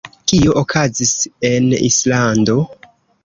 Kio 0.29 0.53
okazis 0.61 1.11
en 1.51 1.67
Islando? 1.89 2.57